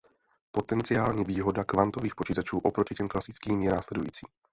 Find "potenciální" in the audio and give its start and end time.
0.51-1.23